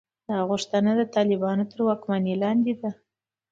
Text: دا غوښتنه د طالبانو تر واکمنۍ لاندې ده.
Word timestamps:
دا 0.29 0.37
غوښتنه 0.49 0.91
د 0.99 1.01
طالبانو 1.15 1.63
تر 1.71 1.79
واکمنۍ 1.87 2.33
لاندې 2.43 2.73
ده. 2.81 2.89